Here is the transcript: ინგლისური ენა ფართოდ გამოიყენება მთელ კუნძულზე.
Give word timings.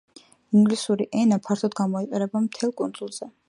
ინგლისური 0.61 1.07
ენა 1.23 1.39
ფართოდ 1.49 1.77
გამოიყენება 1.81 2.45
მთელ 2.47 2.77
კუნძულზე. 2.81 3.35